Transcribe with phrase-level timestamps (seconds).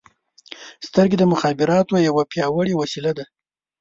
[0.87, 3.25] •سترګې د مخابراتو یوه پیاوړې وسیله ده.